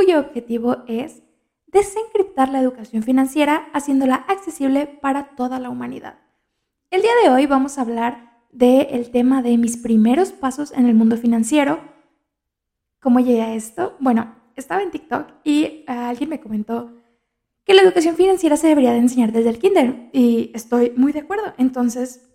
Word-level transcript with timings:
cuyo 0.00 0.18
objetivo 0.18 0.78
es 0.86 1.22
desencriptar 1.66 2.48
la 2.48 2.60
educación 2.60 3.02
financiera 3.02 3.68
haciéndola 3.74 4.14
accesible 4.14 4.86
para 4.86 5.36
toda 5.36 5.60
la 5.60 5.68
humanidad. 5.68 6.20
El 6.90 7.02
día 7.02 7.10
de 7.22 7.28
hoy 7.28 7.44
vamos 7.44 7.76
a 7.76 7.82
hablar 7.82 8.46
del 8.50 9.10
tema 9.10 9.42
de 9.42 9.58
mis 9.58 9.76
primeros 9.76 10.32
pasos 10.32 10.72
en 10.72 10.86
el 10.86 10.94
mundo 10.94 11.18
financiero. 11.18 11.80
¿Cómo 12.98 13.20
llegué 13.20 13.42
a 13.42 13.54
esto? 13.54 13.98
Bueno, 14.00 14.36
estaba 14.56 14.82
en 14.82 14.90
TikTok 14.90 15.34
y 15.44 15.84
alguien 15.86 16.30
me 16.30 16.40
comentó 16.40 16.94
que 17.64 17.74
la 17.74 17.82
educación 17.82 18.16
financiera 18.16 18.56
se 18.56 18.68
debería 18.68 18.92
de 18.92 19.00
enseñar 19.00 19.32
desde 19.32 19.50
el 19.50 19.58
kinder 19.58 20.08
y 20.14 20.50
estoy 20.54 20.94
muy 20.96 21.12
de 21.12 21.20
acuerdo. 21.20 21.52
Entonces, 21.58 22.26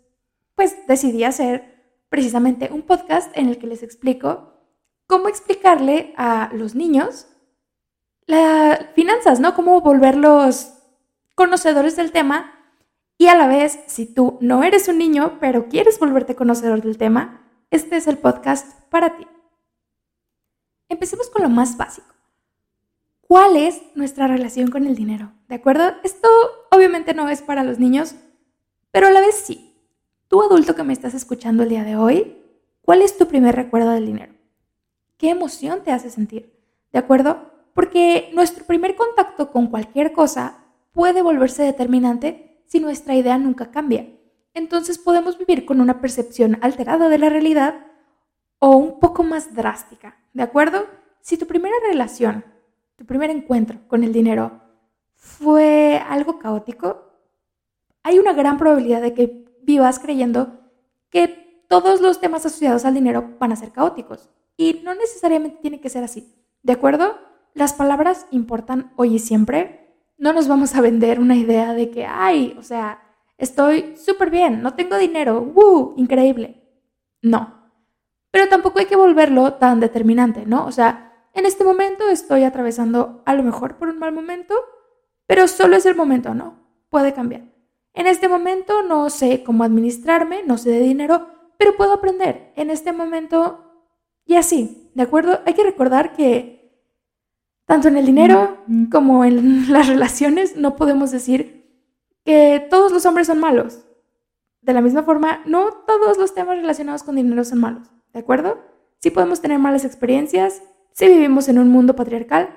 pues 0.53 0.85
decidí 0.87 1.23
hacer 1.23 2.03
precisamente 2.09 2.69
un 2.71 2.83
podcast 2.83 3.35
en 3.35 3.49
el 3.49 3.57
que 3.57 3.65
les 3.65 3.81
explico 3.81 4.53
cómo 5.07 5.29
explicarle 5.29 6.13
a 6.15 6.51
los 6.53 6.75
niños 6.75 7.31
las 8.27 8.79
finanzas, 8.95 9.39
¿no? 9.39 9.53
Cómo 9.53 9.81
volverlos 9.81 10.73
conocedores 11.35 11.95
del 11.95 12.11
tema 12.11 12.55
y 13.17 13.27
a 13.27 13.35
la 13.35 13.47
vez, 13.47 13.79
si 13.87 14.05
tú 14.05 14.37
no 14.41 14.63
eres 14.63 14.87
un 14.87 14.97
niño, 14.97 15.37
pero 15.39 15.67
quieres 15.69 15.99
volverte 15.99 16.35
conocedor 16.35 16.81
del 16.81 16.97
tema, 16.97 17.41
este 17.71 17.95
es 17.97 18.07
el 18.07 18.17
podcast 18.17 18.81
para 18.89 19.15
ti. 19.17 19.25
Empecemos 20.89 21.29
con 21.29 21.43
lo 21.43 21.49
más 21.49 21.77
básico. 21.77 22.07
¿Cuál 23.21 23.55
es 23.55 23.81
nuestra 23.95 24.27
relación 24.27 24.69
con 24.69 24.85
el 24.85 24.95
dinero? 24.95 25.31
¿De 25.47 25.55
acuerdo? 25.55 25.93
Esto 26.03 26.27
obviamente 26.71 27.13
no 27.13 27.29
es 27.29 27.41
para 27.41 27.63
los 27.63 27.79
niños, 27.79 28.15
pero 28.91 29.07
a 29.07 29.11
la 29.11 29.21
vez 29.21 29.35
sí. 29.35 29.73
Tú 30.27 30.41
adulto 30.41 30.75
que 30.75 30.83
me 30.83 30.93
estás 30.93 31.13
escuchando 31.13 31.63
el 31.63 31.69
día 31.69 31.83
de 31.83 31.95
hoy, 31.95 32.37
¿cuál 32.81 33.01
es 33.01 33.17
tu 33.17 33.27
primer 33.27 33.55
recuerdo 33.55 33.91
del 33.91 34.05
dinero? 34.05 34.33
¿Qué 35.17 35.29
emoción 35.29 35.83
te 35.83 35.91
hace 35.91 36.09
sentir? 36.09 36.53
¿De 36.91 36.99
acuerdo? 36.99 37.54
Porque 37.75 38.31
nuestro 38.33 38.63
primer 38.65 38.95
contacto 38.95 39.51
con 39.51 39.67
cualquier 39.67 40.13
cosa 40.13 40.63
puede 40.93 41.21
volverse 41.21 41.61
determinante 41.61 42.63
si 42.65 42.79
nuestra 42.79 43.15
idea 43.15 43.37
nunca 43.37 43.69
cambia. 43.69 44.07
Entonces 44.53 44.97
podemos 44.97 45.37
vivir 45.37 45.65
con 45.65 45.81
una 45.81 45.99
percepción 45.99 46.57
alterada 46.61 47.09
de 47.09 47.17
la 47.17 47.29
realidad 47.29 47.85
o 48.59 48.77
un 48.77 49.01
poco 49.01 49.23
más 49.23 49.53
drástica, 49.53 50.17
¿de 50.33 50.41
acuerdo? 50.41 50.87
Si 51.19 51.37
tu 51.37 51.45
primera 51.47 51.75
relación, 51.89 52.45
tu 52.95 53.05
primer 53.05 53.29
encuentro 53.29 53.79
con 53.89 54.05
el 54.05 54.13
dinero 54.13 54.61
fue 55.15 56.01
algo 56.07 56.39
caótico, 56.39 57.11
hay 58.03 58.19
una 58.19 58.31
gran 58.31 58.57
probabilidad 58.57 59.01
de 59.01 59.13
que 59.13 59.45
vivas 59.63 59.99
creyendo 59.99 60.61
que 61.09 61.65
todos 61.67 61.99
los 61.99 62.21
temas 62.21 62.45
asociados 62.45 62.85
al 62.85 62.93
dinero 62.93 63.35
van 63.37 63.51
a 63.51 63.57
ser 63.57 63.73
caóticos. 63.73 64.29
Y 64.55 64.81
no 64.85 64.95
necesariamente 64.95 65.59
tiene 65.61 65.81
que 65.81 65.89
ser 65.89 66.05
así, 66.05 66.33
¿de 66.63 66.71
acuerdo? 66.71 67.34
Las 67.55 67.73
palabras 67.73 68.27
importan 68.31 68.91
hoy 68.97 69.15
y 69.15 69.19
siempre. 69.19 69.97
No 70.17 70.33
nos 70.33 70.47
vamos 70.47 70.75
a 70.75 70.81
vender 70.81 71.19
una 71.19 71.35
idea 71.35 71.73
de 71.73 71.89
que, 71.89 72.05
ay, 72.05 72.55
o 72.59 72.63
sea, 72.63 73.01
estoy 73.37 73.95
súper 73.97 74.29
bien, 74.29 74.61
no 74.61 74.75
tengo 74.75 74.97
dinero, 74.97 75.41
¡woo! 75.41 75.93
Increíble. 75.97 76.61
No. 77.21 77.71
Pero 78.29 78.49
tampoco 78.49 78.79
hay 78.79 78.85
que 78.85 78.95
volverlo 78.95 79.53
tan 79.53 79.79
determinante, 79.79 80.45
¿no? 80.45 80.65
O 80.65 80.71
sea, 80.71 81.27
en 81.33 81.45
este 81.45 81.63
momento 81.63 82.07
estoy 82.09 82.43
atravesando 82.43 83.23
a 83.25 83.33
lo 83.33 83.43
mejor 83.43 83.77
por 83.77 83.87
un 83.87 83.99
mal 83.99 84.11
momento, 84.11 84.53
pero 85.25 85.47
solo 85.47 85.77
es 85.77 85.85
el 85.85 85.95
momento, 85.95 86.33
¿no? 86.33 86.59
Puede 86.89 87.13
cambiar. 87.13 87.43
En 87.93 88.07
este 88.07 88.27
momento 88.27 88.83
no 88.83 89.09
sé 89.09 89.43
cómo 89.43 89.63
administrarme, 89.63 90.43
no 90.43 90.57
sé 90.57 90.71
de 90.71 90.79
dinero, 90.81 91.27
pero 91.57 91.77
puedo 91.77 91.93
aprender. 91.93 92.51
En 92.57 92.69
este 92.69 92.91
momento, 92.91 93.87
y 94.25 94.35
así, 94.35 94.91
¿de 94.93 95.03
acuerdo? 95.03 95.39
Hay 95.45 95.53
que 95.53 95.63
recordar 95.63 96.13
que 96.13 96.64
tanto 97.65 97.87
en 97.87 97.97
el 97.97 98.05
dinero 98.05 98.57
como 98.91 99.25
en 99.25 99.71
las 99.73 99.87
relaciones 99.87 100.55
no 100.55 100.75
podemos 100.75 101.11
decir 101.11 101.65
que 102.23 102.65
todos 102.69 102.91
los 102.91 103.05
hombres 103.05 103.27
son 103.27 103.39
malos. 103.39 103.85
De 104.61 104.73
la 104.73 104.81
misma 104.81 105.03
forma, 105.03 105.41
no 105.45 105.71
todos 105.85 106.17
los 106.17 106.33
temas 106.33 106.57
relacionados 106.57 107.03
con 107.03 107.15
dinero 107.15 107.43
son 107.43 107.59
malos, 107.59 107.91
¿de 108.13 108.19
acuerdo? 108.19 108.63
Sí 108.99 109.11
podemos 109.11 109.39
tener 109.39 109.59
malas 109.59 109.85
experiencias, 109.85 110.63
sí 110.91 111.07
vivimos 111.07 111.47
en 111.49 111.59
un 111.59 111.69
mundo 111.69 111.95
patriarcal, 111.95 112.49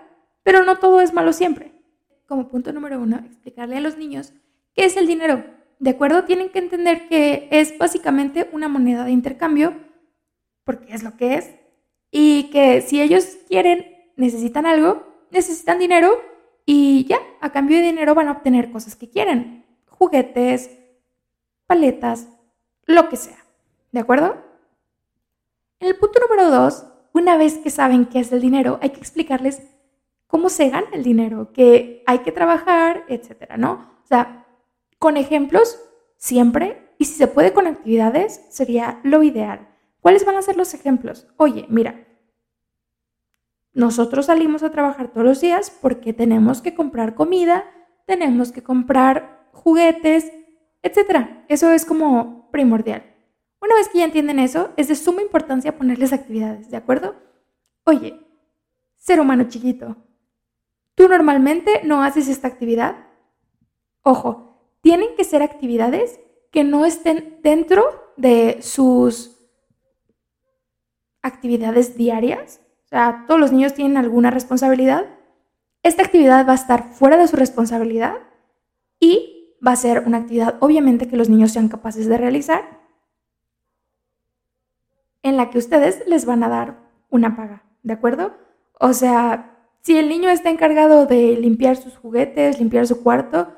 pero 0.42 0.64
no 0.64 0.78
todo 0.78 1.02
es 1.02 1.12
malo 1.12 1.34
siempre. 1.34 1.72
Como 2.26 2.48
punto 2.48 2.72
número 2.72 2.98
uno, 2.98 3.18
explicarle 3.26 3.76
a 3.76 3.80
los 3.80 3.98
niños 3.98 4.32
qué 4.74 4.86
es 4.86 4.96
el 4.96 5.06
dinero. 5.06 5.44
¿De 5.78 5.90
acuerdo? 5.90 6.24
Tienen 6.24 6.48
que 6.48 6.58
entender 6.58 7.08
que 7.08 7.48
es 7.50 7.76
básicamente 7.76 8.48
una 8.52 8.68
moneda 8.68 9.04
de 9.04 9.10
intercambio, 9.10 9.74
porque 10.64 10.94
es 10.94 11.02
lo 11.02 11.16
que 11.16 11.34
es, 11.34 11.54
y 12.10 12.44
que 12.44 12.80
si 12.80 13.02
ellos 13.02 13.36
quieren 13.48 13.97
necesitan 14.18 14.66
algo, 14.66 15.04
necesitan 15.30 15.78
dinero 15.78 16.20
y 16.66 17.06
ya, 17.06 17.18
a 17.40 17.50
cambio 17.50 17.78
de 17.78 17.84
dinero 17.84 18.14
van 18.14 18.28
a 18.28 18.32
obtener 18.32 18.70
cosas 18.70 18.94
que 18.94 19.08
quieren, 19.08 19.64
juguetes, 19.86 20.70
paletas, 21.66 22.28
lo 22.84 23.08
que 23.08 23.16
sea. 23.16 23.38
¿De 23.92 24.00
acuerdo? 24.00 24.36
En 25.80 25.88
el 25.88 25.96
punto 25.96 26.20
número 26.20 26.50
dos, 26.50 26.84
una 27.14 27.36
vez 27.36 27.58
que 27.58 27.70
saben 27.70 28.06
qué 28.06 28.18
es 28.18 28.32
el 28.32 28.40
dinero, 28.40 28.78
hay 28.82 28.90
que 28.90 29.00
explicarles 29.00 29.62
cómo 30.26 30.50
se 30.50 30.68
gana 30.68 30.88
el 30.92 31.04
dinero, 31.04 31.52
que 31.52 32.02
hay 32.06 32.18
que 32.18 32.32
trabajar, 32.32 33.04
etcétera, 33.08 33.56
¿no? 33.56 33.98
O 34.04 34.06
sea, 34.06 34.46
con 34.98 35.16
ejemplos 35.16 35.80
siempre, 36.16 36.90
y 36.98 37.04
si 37.04 37.14
se 37.14 37.28
puede 37.28 37.52
con 37.52 37.66
actividades, 37.66 38.44
sería 38.50 39.00
lo 39.04 39.22
ideal. 39.22 39.68
¿Cuáles 40.00 40.26
van 40.26 40.36
a 40.36 40.42
ser 40.42 40.56
los 40.56 40.74
ejemplos? 40.74 41.28
Oye, 41.36 41.66
mira, 41.68 42.07
nosotros 43.72 44.26
salimos 44.26 44.62
a 44.62 44.70
trabajar 44.70 45.08
todos 45.08 45.26
los 45.26 45.40
días 45.40 45.70
porque 45.70 46.12
tenemos 46.12 46.62
que 46.62 46.74
comprar 46.74 47.14
comida, 47.14 47.64
tenemos 48.06 48.52
que 48.52 48.62
comprar 48.62 49.48
juguetes, 49.52 50.32
etc. 50.82 51.44
Eso 51.48 51.70
es 51.70 51.84
como 51.84 52.50
primordial. 52.50 53.04
Una 53.60 53.74
vez 53.74 53.88
que 53.88 53.98
ya 53.98 54.04
entienden 54.04 54.38
eso, 54.38 54.70
es 54.76 54.88
de 54.88 54.94
suma 54.94 55.22
importancia 55.22 55.76
ponerles 55.76 56.12
actividades, 56.12 56.70
¿de 56.70 56.76
acuerdo? 56.76 57.16
Oye, 57.84 58.20
ser 58.96 59.20
humano 59.20 59.44
chiquito, 59.48 59.96
¿tú 60.94 61.08
normalmente 61.08 61.82
no 61.84 62.02
haces 62.02 62.28
esta 62.28 62.48
actividad? 62.48 62.96
Ojo, 64.02 64.48
tienen 64.80 65.16
que 65.16 65.24
ser 65.24 65.42
actividades 65.42 66.20
que 66.50 66.64
no 66.64 66.86
estén 66.86 67.40
dentro 67.42 68.12
de 68.16 68.62
sus 68.62 69.38
actividades 71.20 71.96
diarias 71.96 72.60
o 72.88 72.90
sea, 72.90 73.26
todos 73.28 73.38
los 73.38 73.52
niños 73.52 73.74
tienen 73.74 73.98
alguna 73.98 74.30
responsabilidad. 74.30 75.04
Esta 75.82 76.02
actividad 76.02 76.48
va 76.48 76.52
a 76.52 76.54
estar 76.54 76.94
fuera 76.94 77.18
de 77.18 77.28
su 77.28 77.36
responsabilidad 77.36 78.14
y 78.98 79.54
va 79.64 79.72
a 79.72 79.76
ser 79.76 80.04
una 80.06 80.16
actividad 80.16 80.56
obviamente 80.60 81.06
que 81.06 81.18
los 81.18 81.28
niños 81.28 81.52
sean 81.52 81.68
capaces 81.68 82.08
de 82.08 82.16
realizar 82.16 82.80
en 85.22 85.36
la 85.36 85.50
que 85.50 85.58
ustedes 85.58 86.02
les 86.06 86.24
van 86.24 86.42
a 86.42 86.48
dar 86.48 86.78
una 87.10 87.36
paga, 87.36 87.62
¿de 87.82 87.92
acuerdo? 87.92 88.32
O 88.80 88.94
sea, 88.94 89.68
si 89.82 89.98
el 89.98 90.08
niño 90.08 90.30
está 90.30 90.48
encargado 90.48 91.04
de 91.04 91.36
limpiar 91.36 91.76
sus 91.76 91.94
juguetes, 91.94 92.58
limpiar 92.58 92.86
su 92.86 93.02
cuarto, 93.02 93.52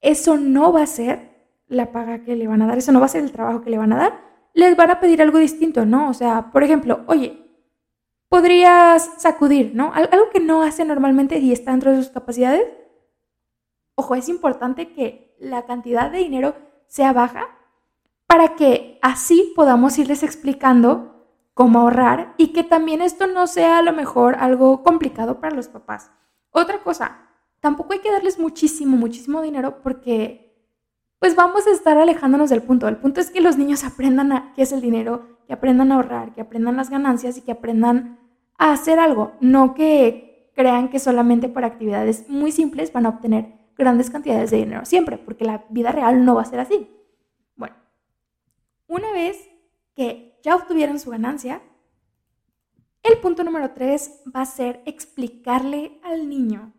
eso 0.00 0.38
no 0.38 0.72
va 0.72 0.84
a 0.84 0.86
ser 0.86 1.50
la 1.68 1.92
paga 1.92 2.24
que 2.24 2.34
le 2.34 2.48
van 2.48 2.62
a 2.62 2.66
dar, 2.66 2.78
eso 2.78 2.92
no 2.92 3.00
va 3.00 3.06
a 3.06 3.10
ser 3.10 3.24
el 3.24 3.32
trabajo 3.32 3.60
que 3.60 3.68
le 3.68 3.76
van 3.76 3.92
a 3.92 3.98
dar. 3.98 4.20
Les 4.54 4.74
van 4.74 4.90
a 4.90 5.00
pedir 5.00 5.20
algo 5.20 5.36
distinto, 5.36 5.84
¿no? 5.84 6.08
O 6.08 6.14
sea, 6.14 6.50
por 6.50 6.64
ejemplo, 6.64 7.04
oye, 7.06 7.49
podrías 8.30 9.10
sacudir, 9.18 9.72
¿no? 9.74 9.92
Algo 9.92 10.30
que 10.32 10.40
no 10.40 10.62
hace 10.62 10.84
normalmente 10.86 11.38
y 11.38 11.52
está 11.52 11.72
dentro 11.72 11.90
de 11.90 11.98
sus 11.98 12.10
capacidades. 12.10 12.62
Ojo, 13.96 14.14
es 14.14 14.28
importante 14.30 14.92
que 14.92 15.36
la 15.40 15.66
cantidad 15.66 16.10
de 16.10 16.18
dinero 16.18 16.54
sea 16.86 17.12
baja 17.12 17.48
para 18.26 18.54
que 18.54 18.98
así 19.02 19.52
podamos 19.56 19.98
irles 19.98 20.22
explicando 20.22 21.26
cómo 21.54 21.80
ahorrar 21.80 22.34
y 22.36 22.52
que 22.52 22.62
también 22.62 23.02
esto 23.02 23.26
no 23.26 23.48
sea 23.48 23.78
a 23.78 23.82
lo 23.82 23.92
mejor 23.92 24.36
algo 24.38 24.84
complicado 24.84 25.40
para 25.40 25.56
los 25.56 25.66
papás. 25.66 26.12
Otra 26.52 26.82
cosa, 26.84 27.26
tampoco 27.58 27.94
hay 27.94 27.98
que 27.98 28.12
darles 28.12 28.38
muchísimo, 28.38 28.96
muchísimo 28.96 29.42
dinero 29.42 29.82
porque 29.82 30.54
pues 31.18 31.34
vamos 31.34 31.66
a 31.66 31.72
estar 31.72 31.98
alejándonos 31.98 32.48
del 32.48 32.62
punto. 32.62 32.86
El 32.86 32.96
punto 32.96 33.20
es 33.20 33.30
que 33.30 33.40
los 33.40 33.58
niños 33.58 33.82
aprendan 33.82 34.32
a 34.32 34.52
qué 34.54 34.62
es 34.62 34.70
el 34.70 34.80
dinero, 34.80 35.39
que 35.50 35.54
aprendan 35.54 35.90
a 35.90 35.96
ahorrar, 35.96 36.32
que 36.32 36.42
aprendan 36.42 36.76
las 36.76 36.90
ganancias 36.90 37.36
y 37.36 37.42
que 37.42 37.50
aprendan 37.50 38.20
a 38.56 38.70
hacer 38.70 39.00
algo, 39.00 39.32
no 39.40 39.74
que 39.74 40.52
crean 40.54 40.90
que 40.90 41.00
solamente 41.00 41.48
por 41.48 41.64
actividades 41.64 42.28
muy 42.28 42.52
simples 42.52 42.92
van 42.92 43.04
a 43.04 43.08
obtener 43.08 43.58
grandes 43.76 44.10
cantidades 44.10 44.52
de 44.52 44.58
dinero 44.58 44.84
siempre, 44.84 45.18
porque 45.18 45.44
la 45.44 45.64
vida 45.68 45.90
real 45.90 46.24
no 46.24 46.36
va 46.36 46.42
a 46.42 46.44
ser 46.44 46.60
así. 46.60 46.88
Bueno, 47.56 47.74
una 48.86 49.10
vez 49.10 49.50
que 49.96 50.38
ya 50.44 50.54
obtuvieron 50.54 51.00
su 51.00 51.10
ganancia, 51.10 51.60
el 53.02 53.18
punto 53.18 53.42
número 53.42 53.72
tres 53.72 54.22
va 54.32 54.42
a 54.42 54.46
ser 54.46 54.80
explicarle 54.86 55.98
al 56.04 56.28
niño 56.28 56.72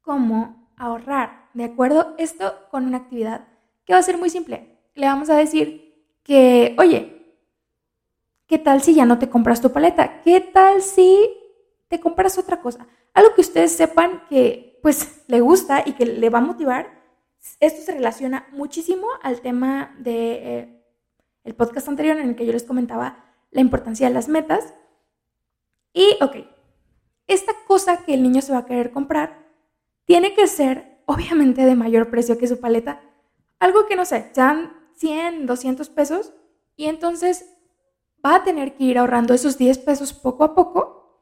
cómo 0.00 0.68
ahorrar, 0.76 1.48
¿de 1.54 1.62
acuerdo? 1.62 2.16
Esto 2.18 2.54
con 2.72 2.86
una 2.86 2.96
actividad 2.96 3.46
que 3.84 3.92
va 3.92 4.00
a 4.00 4.02
ser 4.02 4.18
muy 4.18 4.30
simple. 4.30 4.80
Le 4.96 5.06
vamos 5.06 5.30
a 5.30 5.36
decir 5.36 5.94
que, 6.24 6.74
oye, 6.76 7.13
¿qué 8.46 8.58
tal 8.58 8.82
si 8.82 8.94
ya 8.94 9.04
no 9.04 9.18
te 9.18 9.28
compras 9.28 9.60
tu 9.60 9.72
paleta? 9.72 10.22
¿Qué 10.22 10.40
tal 10.40 10.82
si 10.82 11.30
te 11.88 12.00
compras 12.00 12.38
otra 12.38 12.60
cosa? 12.60 12.86
Algo 13.12 13.34
que 13.34 13.40
ustedes 13.40 13.72
sepan 13.72 14.22
que 14.28 14.78
pues 14.82 15.22
le 15.28 15.40
gusta 15.40 15.82
y 15.84 15.92
que 15.92 16.06
le 16.06 16.30
va 16.30 16.38
a 16.38 16.42
motivar. 16.42 17.02
Esto 17.60 17.82
se 17.82 17.92
relaciona 17.92 18.46
muchísimo 18.52 19.06
al 19.22 19.40
tema 19.40 19.94
de 19.98 20.32
eh, 20.32 20.84
el 21.44 21.54
podcast 21.54 21.88
anterior 21.88 22.16
en 22.16 22.30
el 22.30 22.36
que 22.36 22.46
yo 22.46 22.52
les 22.52 22.64
comentaba 22.64 23.24
la 23.50 23.60
importancia 23.60 24.08
de 24.08 24.14
las 24.14 24.28
metas. 24.28 24.74
Y, 25.92 26.16
ok, 26.20 26.36
esta 27.26 27.52
cosa 27.66 28.04
que 28.04 28.14
el 28.14 28.22
niño 28.22 28.42
se 28.42 28.52
va 28.52 28.60
a 28.60 28.66
querer 28.66 28.90
comprar 28.90 29.44
tiene 30.04 30.34
que 30.34 30.46
ser, 30.46 31.02
obviamente, 31.06 31.64
de 31.64 31.76
mayor 31.76 32.10
precio 32.10 32.38
que 32.38 32.48
su 32.48 32.60
paleta. 32.60 33.02
Algo 33.58 33.86
que 33.86 33.96
no 33.96 34.04
sé, 34.04 34.30
sean 34.32 34.72
100, 34.96 35.46
200 35.46 35.88
pesos. 35.90 36.32
Y 36.76 36.86
entonces 36.86 37.53
va 38.24 38.36
a 38.36 38.44
tener 38.44 38.74
que 38.74 38.84
ir 38.84 38.98
ahorrando 38.98 39.34
esos 39.34 39.58
10 39.58 39.78
pesos 39.78 40.12
poco 40.12 40.44
a 40.44 40.54
poco. 40.54 41.20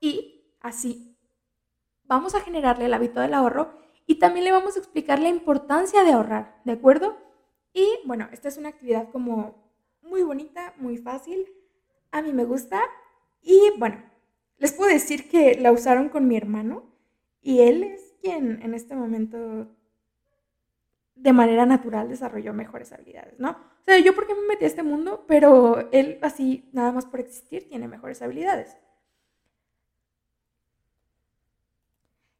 Y 0.00 0.54
así 0.60 1.16
vamos 2.04 2.34
a 2.34 2.40
generarle 2.40 2.86
el 2.86 2.94
hábito 2.94 3.20
del 3.20 3.34
ahorro 3.34 3.72
y 4.06 4.16
también 4.16 4.44
le 4.44 4.52
vamos 4.52 4.76
a 4.76 4.80
explicar 4.80 5.18
la 5.18 5.28
importancia 5.28 6.04
de 6.04 6.12
ahorrar, 6.12 6.60
¿de 6.64 6.72
acuerdo? 6.72 7.16
Y 7.72 7.86
bueno, 8.04 8.28
esta 8.32 8.48
es 8.48 8.58
una 8.58 8.68
actividad 8.68 9.10
como 9.10 9.70
muy 10.02 10.22
bonita, 10.22 10.74
muy 10.76 10.98
fácil. 10.98 11.48
A 12.10 12.20
mí 12.20 12.32
me 12.32 12.44
gusta. 12.44 12.82
Y 13.40 13.58
bueno, 13.78 14.02
les 14.58 14.72
puedo 14.72 14.92
decir 14.92 15.30
que 15.30 15.54
la 15.54 15.72
usaron 15.72 16.08
con 16.08 16.28
mi 16.28 16.36
hermano 16.36 16.84
y 17.40 17.60
él 17.60 17.84
es 17.84 18.14
quien 18.20 18.60
en 18.62 18.74
este 18.74 18.94
momento 18.94 19.68
de 21.14 21.32
manera 21.32 21.64
natural 21.66 22.08
desarrolló 22.08 22.52
mejores 22.52 22.92
habilidades, 22.92 23.38
¿no? 23.38 23.56
O 23.82 23.84
sea, 23.84 23.98
yo 23.98 24.14
porque 24.14 24.34
me 24.34 24.46
metí 24.46 24.64
a 24.64 24.68
este 24.68 24.84
mundo, 24.84 25.24
pero 25.26 25.88
él 25.90 26.18
así, 26.22 26.68
nada 26.72 26.92
más 26.92 27.04
por 27.04 27.18
existir, 27.18 27.68
tiene 27.68 27.88
mejores 27.88 28.22
habilidades. 28.22 28.76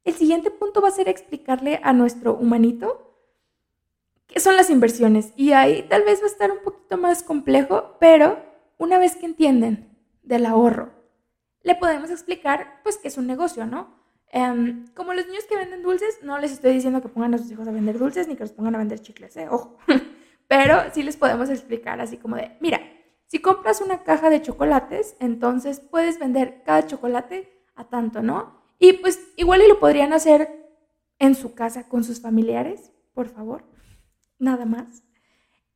El 0.05 0.15
siguiente 0.15 0.51
punto 0.51 0.81
va 0.81 0.89
a 0.89 0.93
ser 0.93 1.09
explicarle 1.09 1.81
a 1.83 1.93
nuestro 1.93 2.35
humanito 2.35 3.17
qué 4.29 4.39
son 4.39 4.57
las 4.57 4.71
inversiones. 4.71 5.33
Y 5.37 5.53
ahí 5.53 5.83
tal 5.89 6.03
vez 6.05 6.21
va 6.21 6.25
a 6.25 6.29
estar 6.29 6.51
un 6.53 6.63
poquito 6.63 6.97
más 6.97 7.25
complejo, 7.25 7.97
pero 7.99 8.39
una 8.79 8.99
vez 8.99 9.17
que 9.17 9.27
entienden 9.27 9.97
del 10.23 10.47
ahorro, 10.47 10.93
le 11.63 11.75
podemos 11.75 12.11
explicar 12.11 12.81
pues 12.85 12.99
que 12.99 13.09
es 13.09 13.19
un 13.19 13.27
negocio, 13.27 13.67
¿no? 13.67 14.01
Em, 14.29 14.87
como 14.95 15.13
los 15.13 15.27
niños 15.27 15.45
que 15.45 15.57
venden 15.57 15.83
dulces, 15.83 16.21
no 16.23 16.39
les 16.39 16.53
estoy 16.53 16.73
diciendo 16.73 17.03
que 17.03 17.09
pongan 17.09 17.35
a 17.35 17.39
sus 17.39 17.51
hijos 17.51 17.69
a 17.69 17.73
vender 17.73 17.99
dulces 17.99 18.29
ni 18.29 18.35
que 18.35 18.45
los 18.45 18.53
pongan 18.53 18.75
a 18.77 18.79
vender 18.79 19.01
chicles, 19.01 19.37
¿eh? 19.37 19.49
ojo. 19.51 19.77
Pero 20.53 20.83
sí 20.93 21.03
les 21.03 21.17
podemos 21.17 21.49
explicar 21.49 21.99
así 22.03 22.19
como 22.19 22.37
de, 22.37 22.59
mira, 22.61 22.79
si 23.27 23.39
compras 23.39 23.81
una 23.81 24.03
caja 24.03 24.29
de 24.29 24.43
chocolates, 24.43 25.17
entonces 25.19 25.81
puedes 25.81 26.19
vender 26.19 26.63
cada 26.63 26.87
chocolate 26.87 27.65
a 27.75 27.85
tanto, 27.85 28.21
¿no? 28.21 28.61
Y 28.79 28.93
pues 28.93 29.33
igual 29.39 29.63
y 29.63 29.69
lo 29.69 29.81
podrían 29.81 30.13
hacer 30.13 30.69
en 31.19 31.37
su 31.37 31.55
casa 31.55 31.89
con 31.89 32.05
sus 32.05 32.21
familiares, 32.21 32.93
por 33.15 33.31
favor, 33.31 33.65
nada 34.39 34.67
más. 34.67 35.03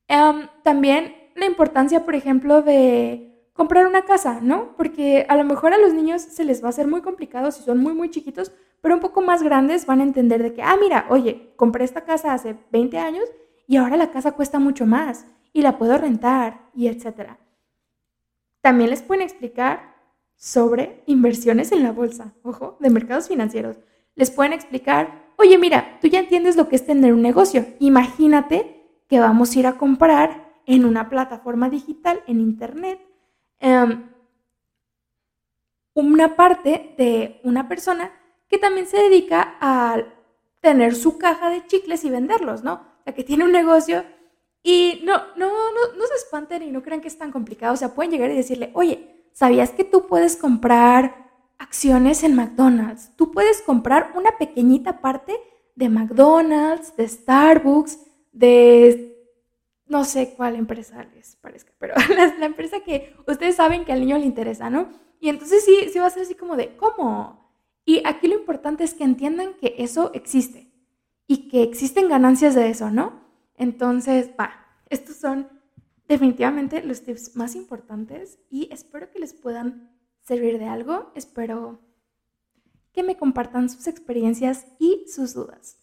Em, 0.08 0.46
también 0.62 1.14
la 1.36 1.46
importancia, 1.46 2.04
por 2.04 2.14
ejemplo, 2.14 2.60
de 2.60 3.48
comprar 3.54 3.86
una 3.86 4.02
casa, 4.02 4.40
¿no? 4.42 4.76
Porque 4.76 5.24
a 5.30 5.38
lo 5.38 5.44
mejor 5.44 5.72
a 5.72 5.78
los 5.78 5.94
niños 5.94 6.20
se 6.20 6.44
les 6.44 6.62
va 6.62 6.66
a 6.66 6.68
hacer 6.68 6.86
muy 6.86 7.00
complicado 7.00 7.50
si 7.50 7.62
son 7.62 7.78
muy, 7.78 7.94
muy 7.94 8.10
chiquitos, 8.10 8.52
pero 8.82 8.94
un 8.94 9.00
poco 9.00 9.22
más 9.22 9.42
grandes 9.42 9.86
van 9.86 10.00
a 10.00 10.04
entender 10.04 10.42
de 10.42 10.52
que, 10.52 10.60
ah, 10.60 10.76
mira, 10.78 11.06
oye, 11.08 11.54
compré 11.56 11.86
esta 11.86 12.04
casa 12.04 12.34
hace 12.34 12.56
20 12.70 12.98
años 12.98 13.24
y 13.66 13.76
ahora 13.76 13.96
la 13.96 14.10
casa 14.10 14.32
cuesta 14.32 14.58
mucho 14.58 14.86
más 14.86 15.26
y 15.52 15.62
la 15.62 15.78
puedo 15.78 15.96
rentar 15.98 16.68
y 16.74 16.88
etcétera. 16.88 17.38
También 18.60 18.90
les 18.90 19.02
pueden 19.02 19.22
explicar 19.22 19.94
sobre 20.36 21.02
inversiones 21.06 21.72
en 21.72 21.82
la 21.82 21.92
bolsa, 21.92 22.34
ojo, 22.42 22.76
de 22.80 22.90
mercados 22.90 23.28
financieros. 23.28 23.78
Les 24.14 24.30
pueden 24.30 24.52
explicar, 24.52 25.32
oye, 25.36 25.58
mira, 25.58 25.98
tú 26.00 26.08
ya 26.08 26.20
entiendes 26.20 26.56
lo 26.56 26.68
que 26.68 26.76
es 26.76 26.86
tener 26.86 27.14
un 27.14 27.22
negocio. 27.22 27.66
Imagínate 27.78 28.76
que 29.08 29.20
vamos 29.20 29.54
a 29.54 29.58
ir 29.58 29.66
a 29.66 29.78
comprar 29.78 30.46
en 30.66 30.84
una 30.84 31.08
plataforma 31.08 31.70
digital, 31.70 32.22
en 32.26 32.40
Internet, 32.40 33.00
em, 33.60 34.10
una 35.94 36.36
parte 36.36 36.94
de 36.98 37.40
una 37.44 37.68
persona 37.68 38.12
que 38.48 38.58
también 38.58 38.86
se 38.86 38.98
dedica 38.98 39.56
a 39.60 40.02
tener 40.60 40.94
su 40.94 41.18
caja 41.18 41.48
de 41.48 41.66
chicles 41.66 42.04
y 42.04 42.10
venderlos, 42.10 42.62
¿no? 42.62 42.95
Sea, 43.06 43.14
que 43.14 43.24
tiene 43.24 43.44
un 43.44 43.52
negocio 43.52 44.04
y 44.62 45.00
no, 45.04 45.16
no, 45.36 45.48
no, 45.48 45.96
no 45.96 46.06
se 46.06 46.14
espanten 46.16 46.62
y 46.62 46.70
no 46.70 46.82
crean 46.82 47.00
que 47.00 47.08
es 47.08 47.16
tan 47.16 47.32
complicado. 47.32 47.72
O 47.72 47.76
sea, 47.78 47.94
pueden 47.94 48.10
llegar 48.10 48.30
y 48.30 48.36
decirle, 48.36 48.70
oye, 48.74 49.16
¿Sabías 49.36 49.68
que 49.68 49.84
tú 49.84 50.06
puedes 50.06 50.34
comprar 50.34 51.28
acciones 51.58 52.22
en 52.22 52.34
McDonald's? 52.34 53.12
Tú 53.16 53.32
puedes 53.32 53.60
comprar 53.60 54.12
una 54.14 54.38
pequeñita 54.38 55.02
parte 55.02 55.34
de 55.74 55.90
McDonald's, 55.90 56.96
de 56.96 57.06
Starbucks, 57.06 57.98
de 58.32 59.14
no 59.86 60.04
sé 60.04 60.32
cuál 60.34 60.56
empresa 60.56 61.04
les 61.14 61.36
parezca, 61.36 61.70
pero 61.78 61.92
la, 62.38 62.46
empresa 62.46 62.80
que 62.80 63.14
ustedes 63.26 63.56
saben 63.56 63.84
que 63.84 63.92
al 63.92 64.00
niño 64.00 64.16
le 64.16 64.24
interesa, 64.24 64.70
¿no? 64.70 64.88
Y 65.20 65.28
entonces 65.28 65.62
sí, 65.66 65.90
sí 65.92 65.98
va 65.98 66.06
a 66.06 66.10
ser 66.10 66.22
así 66.22 66.34
como 66.34 66.56
de, 66.56 66.74
¿cómo? 66.74 67.52
Y 67.84 68.00
aquí 68.06 68.28
lo 68.28 68.36
importante 68.36 68.84
es 68.84 68.94
que 68.94 69.04
entiendan 69.04 69.52
que 69.60 69.74
eso 69.76 70.12
existe 70.14 70.65
y 71.26 71.48
que 71.48 71.62
existen 71.62 72.08
ganancias 72.08 72.54
de 72.54 72.70
eso, 72.70 72.90
¿no? 72.90 73.20
Entonces, 73.56 74.30
va, 74.38 74.52
estos 74.88 75.16
son 75.16 75.48
definitivamente 76.08 76.82
los 76.82 77.02
tips 77.02 77.36
más 77.36 77.54
importantes 77.56 78.38
y 78.50 78.68
espero 78.72 79.10
que 79.10 79.18
les 79.18 79.34
puedan 79.34 79.90
servir 80.22 80.58
de 80.58 80.66
algo. 80.66 81.12
Espero 81.14 81.80
que 82.92 83.02
me 83.02 83.16
compartan 83.16 83.68
sus 83.68 83.86
experiencias 83.86 84.66
y 84.78 85.04
sus 85.08 85.34
dudas. 85.34 85.78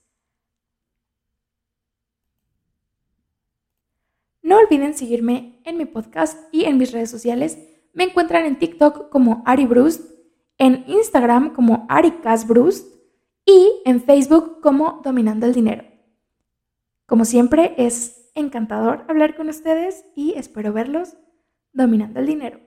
No 4.42 4.58
olviden 4.58 4.94
seguirme 4.94 5.62
en 5.64 5.78
mi 5.78 5.86
podcast 5.86 6.38
y 6.52 6.66
en 6.66 6.78
mis 6.78 6.92
redes 6.92 7.10
sociales. 7.10 7.58
Me 7.94 8.04
encuentran 8.04 8.46
en 8.46 8.60
TikTok 8.60 9.10
como 9.10 9.42
Ari 9.46 9.66
Brust, 9.66 10.12
en 10.58 10.84
Instagram 10.88 11.54
como 11.54 11.86
AriCasBrust 11.90 12.93
y 13.46 13.82
en 13.86 14.02
Facebook 14.02 14.62
como 14.62 15.02
Dominando 15.04 15.46
el 15.46 15.54
Dinero. 15.54 15.84
Como 17.06 17.26
siempre, 17.26 17.76
es 17.78 18.32
encantador 18.36 19.06
hablar 19.08 19.36
con 19.36 19.50
ustedes 19.50 20.06
y 20.16 20.34
espero 20.36 20.74
verlos 20.74 21.16
dominando 21.74 22.20
el 22.20 22.26
dinero. 22.26 22.60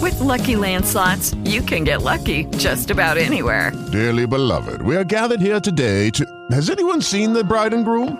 With 0.00 0.18
lucky 0.20 0.54
landslots, 0.56 1.36
you 1.44 1.62
can 1.62 1.84
get 1.84 2.02
lucky 2.02 2.46
just 2.56 2.90
about 2.90 3.18
anywhere. 3.18 3.72
Dearly 3.92 4.26
beloved, 4.26 4.82
we 4.82 4.96
are 4.96 5.04
gathered 5.04 5.40
here 5.40 5.60
today 5.60 6.10
to. 6.10 6.24
Has 6.50 6.70
anyone 6.70 7.00
seen 7.00 7.32
the 7.32 7.44
bride 7.44 7.72
and 7.74 7.84
groom? 7.84 8.16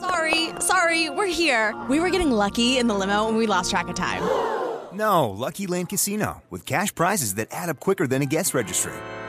Sorry, 0.00 0.50
sorry, 0.60 1.10
we're 1.10 1.26
here. 1.26 1.74
We 1.88 2.00
were 2.00 2.10
getting 2.10 2.30
lucky 2.30 2.78
in 2.78 2.86
the 2.86 2.94
limo 2.94 3.28
and 3.28 3.36
we 3.36 3.46
lost 3.46 3.70
track 3.70 3.88
of 3.88 3.96
time. 3.96 4.22
No, 4.92 5.28
Lucky 5.28 5.66
Land 5.66 5.90
Casino, 5.90 6.42
with 6.48 6.64
cash 6.64 6.94
prizes 6.94 7.34
that 7.34 7.48
add 7.50 7.68
up 7.68 7.80
quicker 7.80 8.06
than 8.06 8.22
a 8.22 8.26
guest 8.26 8.54
registry. 8.54 8.92